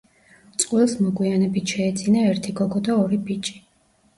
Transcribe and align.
წყვილს 0.61 0.95
მოგვიანებით 1.01 1.73
შეეძინა 1.75 2.25
ერთი 2.33 2.57
გოგო 2.63 2.83
და 2.89 2.97
ორი 3.05 3.21
ბიჭი. 3.29 3.59